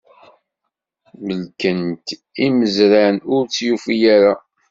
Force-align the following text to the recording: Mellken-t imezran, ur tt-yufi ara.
Mellken-t 1.25 2.07
imezran, 2.45 3.17
ur 3.33 3.43
tt-yufi 3.45 3.97
ara. 4.15 4.33